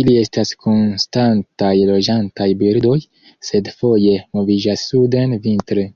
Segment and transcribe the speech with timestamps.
[0.00, 2.96] Ili estas konstantaj loĝantaj birdoj,
[3.50, 5.92] sed foje moviĝas suden vintre.